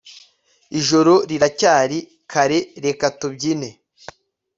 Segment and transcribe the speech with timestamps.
[0.79, 1.97] Ijoro riracyari
[2.31, 3.69] karereka tubyine